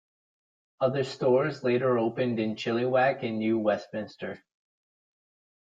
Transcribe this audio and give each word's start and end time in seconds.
Other 0.79 1.03
stores 1.03 1.63
later 1.63 1.99
opened 1.99 2.39
in 2.39 2.55
Chilliwack 2.55 3.21
and 3.21 3.37
New 3.37 3.59
Westminster. 3.59 4.43